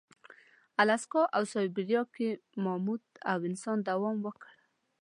[0.81, 2.29] الاسکا او سابیریا کې
[2.63, 4.49] ماموت او انسان دوام وکړ.